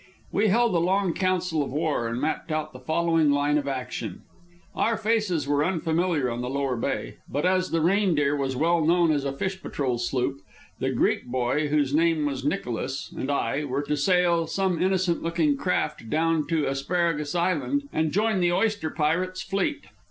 [0.31, 4.23] We held a long council of war, and mapped out the following line of action.
[4.73, 9.11] Our faces were unfamiliar on the Lower Bay, but as the Reindeer was well known
[9.11, 10.39] as a fish patrol sloop,
[10.79, 15.55] the Greek boy, whose name was Nicholas, and I were to sail some innocent looking
[15.55, 19.83] craft down to Asparagus Island and join the oyster pirates' fleet.